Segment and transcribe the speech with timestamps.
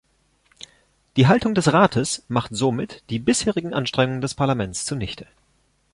[1.15, 5.27] Die Haltung des Rates macht somit die bisherigen Anstrengungen des Parlaments zunichte.